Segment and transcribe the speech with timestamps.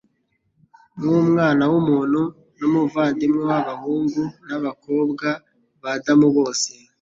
[0.97, 2.21] Nk'Umwana w'umuntu
[2.57, 5.27] ni umuvandimwe w'abahungu n'abakobwa
[5.81, 6.69] ba Adamu bose.